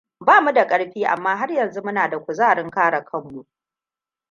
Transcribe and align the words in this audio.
Bamu 0.19 0.53
da 0.53 0.67
karfi 0.67 1.05
amma 1.05 1.35
har 1.37 1.51
yanzu 1.51 1.81
muna 1.83 2.09
da 2.09 2.19
kuzarin 2.19 2.69
kare 2.71 3.03
kanmu. 3.03 3.45